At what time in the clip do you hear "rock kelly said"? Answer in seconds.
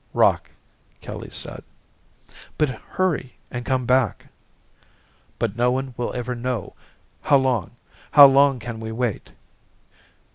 0.15-1.63